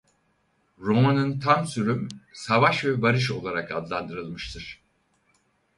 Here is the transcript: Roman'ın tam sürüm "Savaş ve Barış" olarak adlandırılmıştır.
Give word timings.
Roman'ın 0.79 1.39
tam 1.39 1.65
sürüm 1.65 2.07
"Savaş 2.33 2.85
ve 2.85 3.01
Barış" 3.01 3.31
olarak 3.31 3.71
adlandırılmıştır. 3.71 4.81